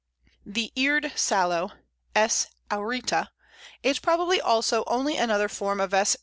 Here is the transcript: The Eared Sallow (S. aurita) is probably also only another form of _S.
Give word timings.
The 0.47 0.73
Eared 0.75 1.11
Sallow 1.15 1.73
(S. 2.15 2.47
aurita) 2.71 3.27
is 3.83 3.99
probably 3.99 4.41
also 4.41 4.83
only 4.87 5.15
another 5.15 5.47
form 5.47 5.79
of 5.79 5.91
_S. 5.91 6.17